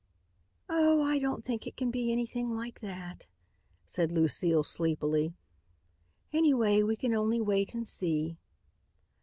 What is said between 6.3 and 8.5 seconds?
"Anyway, we can only wait and see."